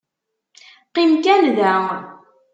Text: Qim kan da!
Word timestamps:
Qim 0.93 1.11
kan 1.23 1.45
da! 1.61 1.75